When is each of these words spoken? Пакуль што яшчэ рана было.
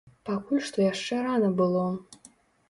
Пакуль 0.27 0.63
што 0.69 0.81
яшчэ 0.85 1.19
рана 1.27 1.51
было. 1.61 1.85